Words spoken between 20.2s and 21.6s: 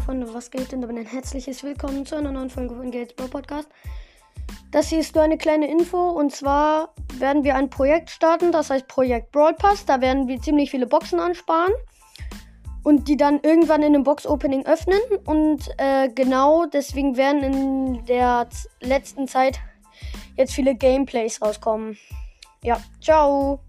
jetzt viele Gameplays